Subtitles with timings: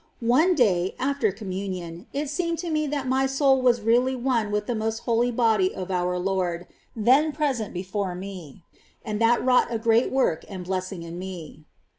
[0.33, 4.65] One day, after Communion, it seemed to me that my soul was really one with
[4.65, 8.63] the most Holy Body of our Lord, then present before me;
[9.05, 11.65] and that wrought a great work and blessing in me.